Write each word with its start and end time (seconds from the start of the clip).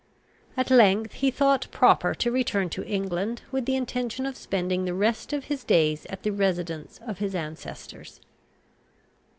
At 0.57 0.71
length 0.71 1.11
he 1.13 1.29
thought 1.29 1.67
proper 1.69 2.15
to 2.15 2.31
return 2.31 2.69
to 2.71 2.83
England, 2.87 3.43
with 3.51 3.67
the 3.67 3.75
intention 3.75 4.25
of 4.25 4.35
spending 4.35 4.85
the 4.85 4.95
rest 4.95 5.31
of 5.31 5.43
his 5.43 5.63
days 5.63 6.07
at 6.07 6.23
the 6.23 6.31
residence 6.31 6.99
of 7.05 7.19
his 7.19 7.35
ancestors. 7.35 8.19